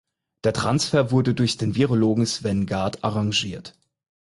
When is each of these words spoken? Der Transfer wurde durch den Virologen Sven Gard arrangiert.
Der 0.45 0.53
Transfer 0.53 1.11
wurde 1.11 1.35
durch 1.35 1.57
den 1.57 1.75
Virologen 1.75 2.25
Sven 2.25 2.65
Gard 2.65 3.03
arrangiert. 3.03 3.77